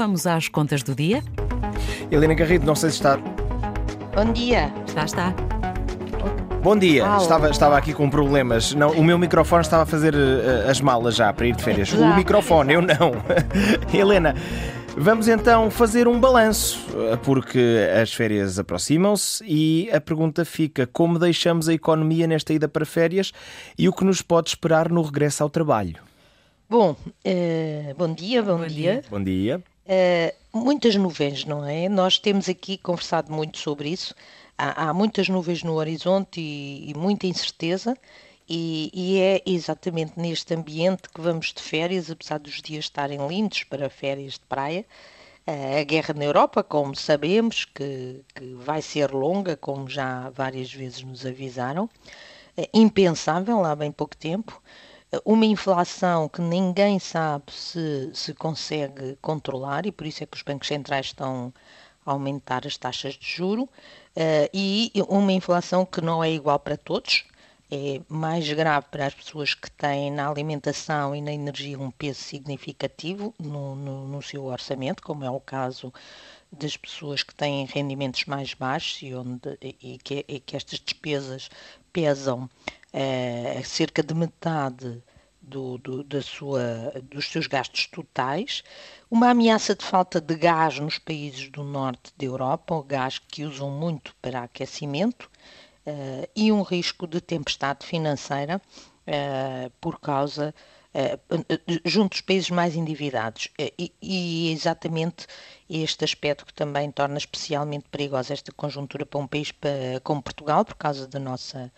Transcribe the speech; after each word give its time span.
Vamos 0.00 0.26
às 0.26 0.48
contas 0.48 0.82
do 0.82 0.94
dia? 0.94 1.22
Helena 2.10 2.32
Garrido, 2.32 2.64
não 2.64 2.74
sei 2.74 2.88
se 2.88 2.96
está. 2.96 3.18
Bom 3.18 4.32
dia. 4.32 4.72
Está, 4.86 5.04
está. 5.04 5.34
Bom 6.62 6.74
dia, 6.74 7.04
estava, 7.18 7.50
estava 7.50 7.76
aqui 7.76 7.92
com 7.92 8.08
problemas. 8.08 8.72
Não, 8.72 8.92
o 8.92 9.04
meu 9.04 9.18
microfone 9.18 9.60
estava 9.60 9.82
a 9.82 9.86
fazer 9.86 10.14
eh, 10.14 10.70
as 10.70 10.80
malas 10.80 11.16
já 11.16 11.30
para 11.34 11.46
ir 11.46 11.54
de 11.54 11.62
férias. 11.62 11.88
Já. 11.88 11.98
O 11.98 12.16
microfone, 12.16 12.72
eu 12.72 12.80
não. 12.80 13.12
Helena, 13.92 14.34
vamos 14.96 15.28
então 15.28 15.70
fazer 15.70 16.08
um 16.08 16.18
balanço, 16.18 16.82
eh, 16.94 17.16
porque 17.16 17.86
as 18.00 18.10
férias 18.10 18.58
aproximam-se 18.58 19.44
e 19.46 19.90
a 19.92 20.00
pergunta 20.00 20.46
fica: 20.46 20.86
como 20.86 21.18
deixamos 21.18 21.68
a 21.68 21.74
economia 21.74 22.26
nesta 22.26 22.54
ida 22.54 22.66
para 22.66 22.86
férias 22.86 23.32
e 23.76 23.86
o 23.86 23.92
que 23.92 24.02
nos 24.02 24.22
pode 24.22 24.48
esperar 24.48 24.88
no 24.88 25.02
regresso 25.02 25.42
ao 25.42 25.50
trabalho? 25.50 25.96
Bom, 26.70 26.96
eh, 27.22 27.94
bom 27.98 28.14
dia, 28.14 28.42
bom, 28.42 28.56
Bom 28.56 28.66
dia. 28.66 28.92
dia. 28.92 29.02
Bom 29.10 29.22
dia. 29.22 29.62
Eh, 29.92 30.34
muitas 30.52 30.94
nuvens, 30.94 31.44
não 31.44 31.64
é? 31.66 31.88
Nós 31.88 32.16
temos 32.18 32.48
aqui 32.48 32.78
conversado 32.78 33.32
muito 33.32 33.58
sobre 33.58 33.88
isso. 33.90 34.14
Há, 34.56 34.88
há 34.88 34.94
muitas 34.94 35.28
nuvens 35.28 35.64
no 35.64 35.74
horizonte 35.74 36.40
e, 36.40 36.90
e 36.90 36.94
muita 36.94 37.26
incerteza, 37.26 37.96
e, 38.48 38.88
e 38.94 39.20
é 39.20 39.42
exatamente 39.44 40.12
neste 40.16 40.54
ambiente 40.54 41.08
que 41.12 41.20
vamos 41.20 41.52
de 41.52 41.60
férias, 41.62 42.08
apesar 42.10 42.38
dos 42.38 42.62
dias 42.62 42.84
estarem 42.84 43.26
lindos 43.26 43.64
para 43.64 43.90
férias 43.90 44.34
de 44.34 44.46
praia. 44.48 44.86
Eh, 45.46 45.80
a 45.80 45.84
guerra 45.84 46.14
na 46.14 46.24
Europa, 46.24 46.62
como 46.62 46.94
sabemos, 46.94 47.64
que, 47.64 48.22
que 48.34 48.54
vai 48.54 48.82
ser 48.82 49.10
longa, 49.12 49.56
como 49.56 49.88
já 49.88 50.30
várias 50.30 50.72
vezes 50.72 51.02
nos 51.02 51.26
avisaram, 51.26 51.90
é 52.56 52.68
impensável 52.74 53.64
há 53.64 53.74
bem 53.74 53.90
pouco 53.92 54.16
tempo. 54.16 54.62
Uma 55.24 55.44
inflação 55.44 56.28
que 56.28 56.40
ninguém 56.40 57.00
sabe 57.00 57.52
se, 57.52 58.10
se 58.14 58.32
consegue 58.32 59.18
controlar 59.20 59.84
e 59.84 59.90
por 59.90 60.06
isso 60.06 60.22
é 60.22 60.26
que 60.26 60.36
os 60.36 60.42
bancos 60.42 60.68
centrais 60.68 61.06
estão 61.06 61.52
a 62.06 62.12
aumentar 62.12 62.64
as 62.64 62.76
taxas 62.76 63.14
de 63.14 63.26
juro 63.26 63.68
eh, 64.14 64.48
e 64.54 64.92
uma 65.08 65.32
inflação 65.32 65.84
que 65.84 66.00
não 66.00 66.22
é 66.22 66.30
igual 66.30 66.60
para 66.60 66.76
todos. 66.76 67.24
É 67.72 68.00
mais 68.08 68.52
grave 68.52 68.86
para 68.90 69.06
as 69.06 69.14
pessoas 69.14 69.54
que 69.54 69.70
têm 69.70 70.10
na 70.12 70.28
alimentação 70.28 71.14
e 71.14 71.20
na 71.20 71.32
energia 71.32 71.78
um 71.78 71.90
peso 71.90 72.20
significativo 72.20 73.34
no, 73.38 73.76
no, 73.76 74.08
no 74.08 74.22
seu 74.22 74.44
orçamento, 74.44 75.02
como 75.02 75.24
é 75.24 75.30
o 75.30 75.40
caso 75.40 75.92
das 76.52 76.76
pessoas 76.76 77.22
que 77.22 77.34
têm 77.34 77.64
rendimentos 77.66 78.24
mais 78.26 78.54
baixos 78.54 79.02
e, 79.02 79.14
onde, 79.14 79.56
e, 79.60 79.98
que, 79.98 80.24
e 80.26 80.40
que 80.40 80.56
estas 80.56 80.80
despesas 80.80 81.48
pesam 81.92 82.48
eh, 82.92 83.60
cerca 83.64 84.02
de 84.02 84.14
metade 84.14 85.02
do, 85.40 85.78
do- 85.78 86.04
da 86.04 86.22
sua, 86.22 86.92
dos 87.02 87.28
seus 87.30 87.46
gastos 87.46 87.86
totais, 87.86 88.62
uma 89.10 89.30
ameaça 89.30 89.74
de 89.74 89.84
falta 89.84 90.20
de 90.20 90.34
gás 90.36 90.78
nos 90.78 90.98
países 90.98 91.48
do 91.48 91.62
norte 91.64 92.12
da 92.16 92.24
Europa, 92.26 92.74
o 92.74 92.82
gás 92.82 93.18
que 93.18 93.44
usam 93.44 93.70
muito 93.70 94.14
para 94.22 94.42
aquecimento, 94.42 95.30
eh, 95.86 96.28
e 96.36 96.52
um 96.52 96.62
risco 96.62 97.06
de 97.06 97.20
tempestade 97.20 97.86
financeira 97.86 98.60
eh, 99.06 99.70
por 99.80 99.98
causa 100.00 100.54
junto 101.84 102.10
dos 102.12 102.20
países 102.20 102.50
mais 102.50 102.74
endividados. 102.74 103.48
E, 103.58 103.92
e 104.02 104.48
é 104.48 104.52
exatamente 104.52 105.26
este 105.68 106.04
aspecto 106.04 106.44
que 106.44 106.52
também 106.54 106.90
torna 106.90 107.18
especialmente 107.18 107.88
perigosa 107.88 108.32
esta 108.32 108.52
conjuntura 108.52 109.06
para 109.06 109.20
um 109.20 109.26
país 109.26 109.52
pa- 109.52 109.68
como 110.02 110.22
Portugal, 110.22 110.64
por 110.64 110.74
causa 110.74 111.06
da 111.06 111.18
nossa 111.18 111.72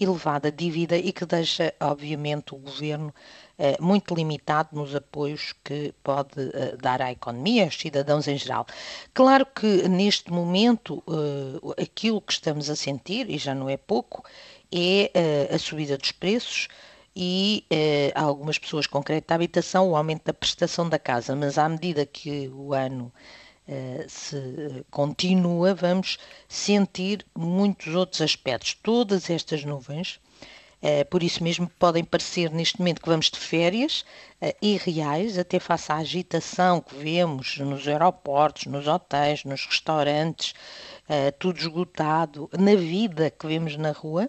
elevada 0.00 0.50
dívida 0.50 0.96
e 0.96 1.12
que 1.12 1.26
deixa, 1.26 1.74
obviamente, 1.80 2.54
o 2.54 2.58
governo 2.58 3.14
eh, 3.58 3.76
muito 3.78 4.14
limitado 4.14 4.70
nos 4.72 4.94
apoios 4.94 5.54
que 5.62 5.92
pode 6.02 6.40
eh, 6.40 6.76
dar 6.80 7.02
à 7.02 7.12
economia, 7.12 7.64
aos 7.64 7.78
cidadãos 7.78 8.26
em 8.26 8.38
geral. 8.38 8.66
Claro 9.12 9.44
que 9.44 9.86
neste 9.86 10.32
momento 10.32 11.04
eh, 11.06 11.82
aquilo 11.82 12.22
que 12.22 12.32
estamos 12.32 12.70
a 12.70 12.74
sentir, 12.74 13.28
e 13.28 13.36
já 13.36 13.54
não 13.54 13.68
é 13.68 13.76
pouco, 13.76 14.24
é 14.72 15.10
a 15.52 15.58
subida 15.58 15.98
dos 15.98 16.12
preços 16.12 16.68
e 17.14 17.66
há 18.14 18.22
algumas 18.22 18.56
pessoas 18.56 18.86
com 18.86 19.02
crédito 19.02 19.32
à 19.32 19.34
habitação, 19.34 19.90
o 19.90 19.96
aumento 19.96 20.24
da 20.26 20.32
prestação 20.32 20.88
da 20.88 20.96
casa, 20.98 21.34
mas 21.34 21.58
à 21.58 21.68
medida 21.68 22.06
que 22.06 22.48
o 22.48 22.72
ano 22.72 23.12
se 24.08 24.36
eh, 24.36 24.84
continua, 24.90 25.74
vamos 25.74 26.18
sentir 26.48 27.24
muitos 27.36 27.94
outros 27.94 28.20
aspectos. 28.20 28.76
Todas 28.82 29.30
estas 29.30 29.64
nuvens, 29.64 30.20
eh, 30.82 31.04
por 31.04 31.22
isso 31.22 31.44
mesmo, 31.44 31.70
podem 31.78 32.02
parecer 32.02 32.50
neste 32.50 32.78
momento 32.78 33.00
que 33.00 33.08
vamos 33.08 33.30
de 33.30 33.38
férias 33.38 34.04
eh, 34.40 34.56
irreais, 34.60 35.38
até 35.38 35.60
face 35.60 35.92
à 35.92 35.96
agitação 35.96 36.80
que 36.80 36.96
vemos 36.96 37.58
nos 37.58 37.86
aeroportos, 37.86 38.66
nos 38.66 38.86
hotéis, 38.86 39.44
nos 39.44 39.64
restaurantes, 39.66 40.54
eh, 41.12 41.32
tudo 41.32 41.58
esgotado, 41.58 42.48
na 42.56 42.76
vida 42.76 43.30
que 43.30 43.44
vemos 43.46 43.76
na 43.76 43.90
rua, 43.90 44.28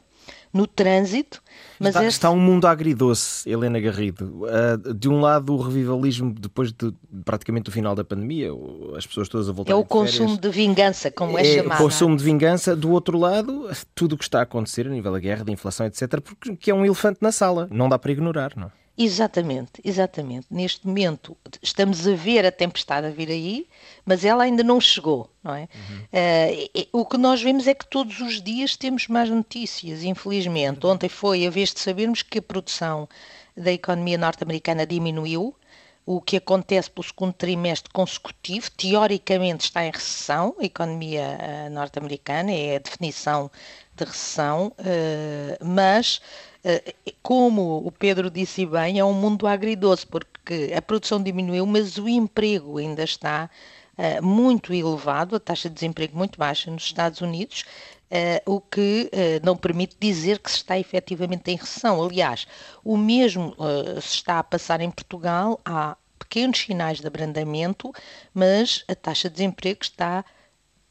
no 0.52 0.66
trânsito. 0.66 1.40
Mas 1.80 1.90
está, 1.90 2.00
esse- 2.02 2.10
está 2.10 2.30
um 2.32 2.40
mundo 2.40 2.66
agridoce, 2.66 3.48
Helena 3.50 3.80
Garrido. 3.80 4.46
Ah, 4.48 4.94
de 4.94 5.08
um 5.08 5.22
lado, 5.22 5.54
o 5.54 5.62
revivalismo 5.62 6.34
depois 6.34 6.72
de 6.74 6.92
praticamente 7.24 7.70
o 7.70 7.72
final 7.72 7.94
da 7.94 8.04
pandemia, 8.04 8.50
as 8.98 9.06
pessoas 9.06 9.30
todas 9.30 9.48
a 9.48 9.52
voltar 9.52 9.72
é 9.72 9.76
o 9.76 9.86
consumo 9.86 10.38
de 10.38 10.50
vingança, 10.50 11.12
como 11.12 11.38
é, 11.38 11.46
é 11.48 11.60
o 11.60 11.64
chamado. 11.64 11.78
consumo 11.78 12.18
de 12.18 12.24
vingança. 12.24 12.76
Do 12.76 12.90
outro 12.92 13.18
lado, 13.18 13.70
tudo 13.94 14.14
o 14.14 14.18
que 14.18 14.24
está 14.24 14.40
a 14.40 14.44
acontecer 14.44 14.88
a 14.88 14.90
nível 14.90 15.12
da 15.12 15.20
guerra, 15.20 15.44
da 15.44 15.52
inflação, 15.52 15.86
etc., 15.86 16.20
porque 16.20 16.56
que 16.56 16.72
é 16.72 16.74
um 16.74 16.84
elefante 16.84 17.20
na 17.22 17.32
sala. 17.32 17.68
Não 17.72 17.88
dá 17.88 18.00
para 18.00 18.12
ignorar, 18.12 18.54
não? 18.56 18.72
Exatamente, 19.04 19.82
exatamente. 19.84 20.46
Neste 20.52 20.86
momento 20.86 21.36
estamos 21.62 22.08
a 22.08 22.14
ver 22.14 22.46
a 22.46 22.52
tempestade 22.52 23.08
a 23.08 23.10
vir 23.10 23.30
aí, 23.30 23.68
mas 24.06 24.24
ela 24.26 24.44
ainda 24.44 24.64
não 24.64 24.80
chegou, 24.82 25.30
não 25.44 25.56
é? 25.56 25.68
Eh, 26.12 26.70
e- 26.76 26.90
o 26.92 27.06
que 27.06 27.18
nós 27.18 27.42
vemos 27.42 27.66
é 27.68 27.74
que 27.74 27.88
todos 27.88 28.20
os 28.20 28.42
dias 28.42 28.76
temos 28.76 29.08
mais 29.08 29.30
notícias, 29.30 30.04
infelizmente. 30.04 30.86
Ontem 30.86 31.10
foi 31.10 31.48
a 31.48 31.50
vez 31.50 31.74
de 31.74 31.80
sabermos 31.80 32.22
que 32.22 32.40
a 32.40 32.42
produção 32.42 33.08
da 33.56 33.72
economia 33.72 34.18
norte-americana 34.18 34.86
diminuiu, 34.86 35.56
o 36.06 36.22
que 36.22 36.38
acontece 36.38 36.90
pelo 36.90 37.06
segundo 37.06 37.34
trimestre 37.34 37.92
consecutivo. 37.92 38.70
Teoricamente 38.72 39.66
está 39.66 39.86
em 39.86 39.92
recessão, 39.92 40.56
a 40.60 40.66
economia 40.66 41.38
eh, 41.40 41.70
norte-americana 41.70 42.52
é 42.52 42.76
a 42.76 42.80
definição 42.80 43.52
de 43.96 44.06
recessão, 44.06 44.74
eh, 44.80 45.58
mas 45.64 46.22
eh, 46.64 46.96
como 47.22 47.86
o 47.86 47.92
Pedro 47.92 48.30
disse 48.30 48.66
bem, 48.66 49.00
é 49.00 49.06
um 49.06 49.14
mundo 49.14 49.48
agridoce, 49.48 50.06
porque 50.08 50.74
a 50.76 50.82
produção 50.82 51.22
diminuiu, 51.22 51.66
mas 51.66 51.98
o 51.98 52.10
emprego 52.10 52.78
ainda 52.78 53.04
está 53.04 53.50
muito 54.24 54.74
elevado, 54.74 55.36
a 55.36 55.40
taxa 55.40 55.70
de 55.70 55.76
desemprego 55.76 56.18
muito 56.18 56.40
baixa 56.40 56.72
nos 56.72 56.84
Estados 56.84 57.22
Unidos, 57.22 57.66
o 58.46 58.60
que 58.60 59.10
eh, 59.12 59.40
não 59.44 59.56
permite 59.56 59.96
dizer 60.00 60.40
que 60.40 60.52
se 60.52 60.58
está 60.58 60.78
efetivamente 60.78 61.50
em 61.50 61.56
recessão. 61.56 62.04
Aliás, 62.04 62.46
o 62.84 62.98
mesmo 62.98 63.56
eh, 63.60 64.02
se 64.02 64.16
está 64.16 64.40
a 64.40 64.44
passar 64.44 64.82
em 64.82 64.92
Portugal, 64.92 65.60
há 65.64 65.96
pequenos 66.20 66.60
sinais 66.60 67.00
de 67.00 67.08
abrandamento, 67.08 67.92
mas 68.34 68.84
a 68.88 68.96
taxa 68.96 69.30
de 69.30 69.36
desemprego 69.36 69.80
está 69.82 70.26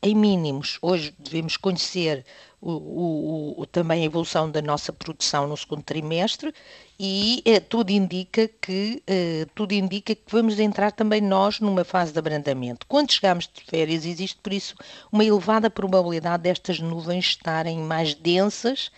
em 0.03 0.15
mínimos. 0.15 0.79
Hoje 0.81 1.15
devemos 1.19 1.57
conhecer 1.57 2.25
o, 2.61 2.71
o- 2.73 3.61
o- 3.63 3.67
também 3.67 4.03
a 4.03 4.07
evolução 4.07 4.51
da 4.51 4.61
nossa 4.63 4.93
produção 4.93 5.47
no 5.47 5.57
segundo 5.57 5.83
trimestre 5.83 6.53
e 6.99 7.43
eh, 7.47 7.61
tudo 7.61 7.91
indica 7.91 8.49
que 8.61 9.03
eh, 9.07 9.47
tudo 9.55 9.73
indica 9.73 10.15
que 10.15 10.23
vamos 10.29 10.59
entrar 10.59 10.93
também 10.93 11.21
nós 11.21 11.61
numa 11.61 11.85
fase 11.85 12.13
de 12.13 12.19
abrandamento. 12.19 12.87
Quando 12.87 13.13
chegamos 13.13 13.49
de 13.53 13.63
férias 13.65 14.05
existe 14.05 14.39
por 14.43 14.53
isso 14.53 14.75
uma 15.11 15.25
elevada 15.25 15.71
probabilidade 15.71 16.43
destas 16.43 16.79
nuvens 16.81 17.27
estarem 17.27 17.79
mais 17.79 18.15
densas 18.15 18.91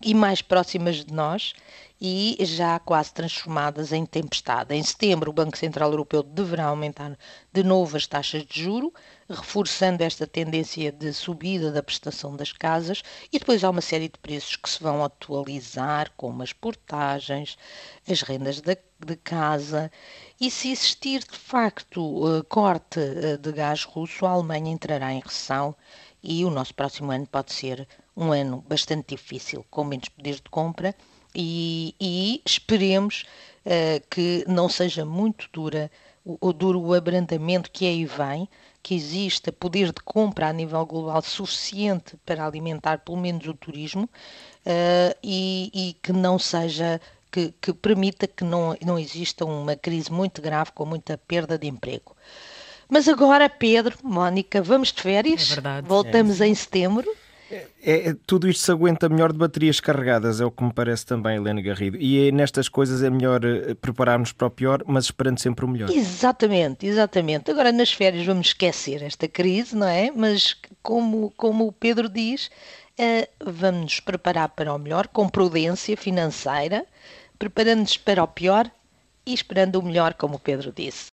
e 0.00 0.14
mais 0.14 0.40
próximas 0.40 1.04
de 1.04 1.12
nós 1.12 1.54
e 2.00 2.36
já 2.42 2.78
quase 2.78 3.12
transformadas 3.12 3.92
em 3.92 4.06
tempestade. 4.06 4.72
Em 4.74 4.82
setembro, 4.82 5.30
o 5.30 5.34
Banco 5.34 5.58
Central 5.58 5.90
Europeu 5.90 6.22
deverá 6.22 6.66
aumentar 6.66 7.18
de 7.52 7.64
novo 7.64 7.96
as 7.96 8.06
taxas 8.06 8.44
de 8.46 8.62
juro, 8.62 8.94
reforçando 9.28 10.04
esta 10.04 10.24
tendência 10.26 10.92
de 10.92 11.12
subida 11.12 11.72
da 11.72 11.82
prestação 11.82 12.36
das 12.36 12.52
casas, 12.52 13.02
e 13.32 13.38
depois 13.38 13.64
há 13.64 13.70
uma 13.70 13.80
série 13.80 14.08
de 14.08 14.18
preços 14.18 14.54
que 14.54 14.70
se 14.70 14.80
vão 14.80 15.04
atualizar, 15.04 16.12
como 16.16 16.42
as 16.42 16.52
portagens, 16.52 17.58
as 18.08 18.22
rendas 18.22 18.60
da- 18.60 18.76
de 19.04 19.16
casa, 19.16 19.90
e 20.40 20.50
se 20.50 20.70
existir 20.70 21.20
de 21.20 21.36
facto 21.36 22.38
eh, 22.38 22.42
corte 22.48 23.00
eh, 23.00 23.36
de 23.36 23.52
gás 23.52 23.84
russo, 23.84 24.24
a 24.26 24.30
Alemanha 24.30 24.72
entrará 24.72 25.12
em 25.12 25.20
recessão 25.20 25.74
e 26.22 26.44
o 26.44 26.50
nosso 26.50 26.74
próximo 26.74 27.10
ano 27.12 27.26
pode 27.26 27.52
ser 27.52 27.86
um 28.18 28.32
ano 28.32 28.64
bastante 28.68 29.14
difícil, 29.14 29.64
com 29.70 29.84
menos 29.84 30.08
poder 30.08 30.34
de 30.34 30.50
compra 30.50 30.94
e, 31.34 31.94
e 32.00 32.42
esperemos 32.44 33.24
eh, 33.64 34.02
que 34.10 34.44
não 34.48 34.68
seja 34.68 35.04
muito 35.04 35.48
dura 35.52 35.88
o, 36.24 36.52
duro 36.52 36.80
o 36.80 36.92
abrandamento 36.92 37.70
que 37.70 37.86
aí 37.86 38.04
vem, 38.04 38.48
que 38.82 38.94
exista 38.94 39.50
poder 39.52 39.92
de 39.92 40.02
compra 40.02 40.48
a 40.48 40.52
nível 40.52 40.84
global 40.84 41.22
suficiente 41.22 42.16
para 42.26 42.44
alimentar 42.44 42.98
pelo 42.98 43.16
menos 43.16 43.46
o 43.46 43.54
turismo 43.54 44.08
eh, 44.66 45.16
e, 45.22 45.70
e 45.72 45.92
que 46.02 46.12
não 46.12 46.38
seja 46.40 47.00
que, 47.30 47.54
que 47.60 47.72
permita 47.72 48.26
que 48.26 48.42
não, 48.42 48.76
não 48.84 48.98
exista 48.98 49.44
uma 49.44 49.76
crise 49.76 50.10
muito 50.10 50.42
grave 50.42 50.72
com 50.72 50.84
muita 50.84 51.16
perda 51.16 51.56
de 51.56 51.68
emprego. 51.68 52.16
Mas 52.88 53.06
agora, 53.06 53.48
Pedro, 53.48 53.96
Mónica, 54.02 54.60
vamos 54.60 54.92
de 54.92 55.02
férias. 55.02 55.52
É 55.52 55.54
verdade. 55.54 55.86
Voltamos 55.86 56.40
em 56.40 56.54
setembro. 56.54 57.08
É, 57.50 57.66
é, 58.10 58.16
tudo 58.26 58.48
isto 58.48 58.62
se 58.62 58.70
aguenta 58.70 59.08
melhor 59.08 59.32
de 59.32 59.38
baterias 59.38 59.80
carregadas, 59.80 60.40
é 60.40 60.44
o 60.44 60.50
que 60.50 60.62
me 60.62 60.72
parece 60.72 61.06
também, 61.06 61.36
Helena 61.36 61.62
Garrido. 61.62 61.96
E 61.96 62.28
é, 62.28 62.30
nestas 62.30 62.68
coisas 62.68 63.02
é 63.02 63.08
melhor 63.08 63.42
eh, 63.44 63.74
prepararmos 63.74 64.32
para 64.32 64.46
o 64.46 64.50
pior, 64.50 64.82
mas 64.86 65.04
esperando 65.04 65.38
sempre 65.38 65.64
o 65.64 65.68
melhor. 65.68 65.90
Exatamente, 65.90 66.86
exatamente. 66.86 67.50
Agora 67.50 67.72
nas 67.72 67.92
férias 67.92 68.26
vamos 68.26 68.48
esquecer 68.48 69.02
esta 69.02 69.26
crise, 69.26 69.74
não 69.74 69.88
é? 69.88 70.10
Mas 70.14 70.56
como, 70.82 71.32
como 71.36 71.66
o 71.66 71.72
Pedro 71.72 72.08
diz, 72.08 72.50
uh, 72.98 73.50
vamos 73.50 73.80
nos 73.80 74.00
preparar 74.00 74.50
para 74.50 74.74
o 74.74 74.78
melhor, 74.78 75.08
com 75.08 75.28
prudência 75.28 75.96
financeira, 75.96 76.84
preparando-nos 77.38 77.96
para 77.96 78.22
o 78.22 78.28
pior 78.28 78.70
e 79.24 79.32
esperando 79.32 79.76
o 79.76 79.82
melhor, 79.82 80.14
como 80.14 80.36
o 80.36 80.38
Pedro 80.38 80.72
disse. 80.74 81.06